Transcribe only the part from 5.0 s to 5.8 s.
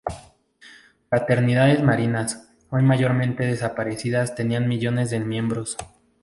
de miembros.